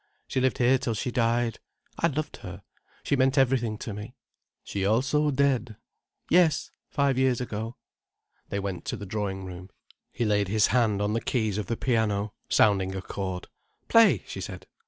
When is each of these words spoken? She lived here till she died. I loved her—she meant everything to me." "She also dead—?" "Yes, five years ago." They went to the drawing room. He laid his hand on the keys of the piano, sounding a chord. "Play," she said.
She 0.27 0.41
lived 0.41 0.57
here 0.57 0.79
till 0.79 0.95
she 0.95 1.11
died. 1.11 1.59
I 1.99 2.07
loved 2.07 2.37
her—she 2.37 3.15
meant 3.15 3.37
everything 3.37 3.77
to 3.77 3.93
me." 3.93 4.15
"She 4.63 4.83
also 4.83 5.29
dead—?" 5.29 5.75
"Yes, 6.27 6.71
five 6.89 7.19
years 7.19 7.39
ago." 7.39 7.77
They 8.49 8.57
went 8.57 8.83
to 8.85 8.97
the 8.97 9.05
drawing 9.05 9.45
room. 9.45 9.69
He 10.11 10.25
laid 10.25 10.47
his 10.47 10.65
hand 10.73 11.03
on 11.03 11.13
the 11.13 11.21
keys 11.21 11.59
of 11.59 11.67
the 11.67 11.77
piano, 11.77 12.33
sounding 12.49 12.95
a 12.95 13.01
chord. 13.03 13.47
"Play," 13.89 14.23
she 14.25 14.41
said. 14.41 14.65